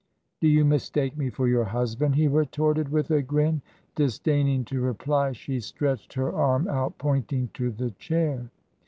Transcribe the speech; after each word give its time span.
'Do 0.41 0.47
you 0.47 0.65
mistake 0.65 1.15
me 1.15 1.29
for 1.29 1.47
your 1.47 1.65
husband?' 1.65 2.15
he 2.15 2.27
retorted, 2.27 2.89
with 2.89 3.11
a 3.11 3.21
grin. 3.21 3.61
Disdaining 3.93 4.65
to 4.65 4.81
reply, 4.81 5.31
she 5.31 5.59
stretched 5.59 6.13
her 6.13 6.33
arm 6.33 6.67
out, 6.67 6.97
pointing 6.97 7.49
to 7.53 7.69
the 7.69 7.91
chair. 7.91 8.49